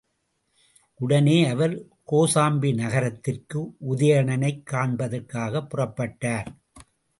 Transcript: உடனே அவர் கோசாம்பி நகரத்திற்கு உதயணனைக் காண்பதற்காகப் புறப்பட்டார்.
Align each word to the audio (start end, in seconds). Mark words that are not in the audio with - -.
உடனே 0.95 1.45
அவர் 1.45 1.83
கோசாம்பி 2.11 2.73
நகரத்திற்கு 2.73 3.59
உதயணனைக் 3.89 4.63
காண்பதற்காகப் 4.71 5.67
புறப்பட்டார். 5.69 6.47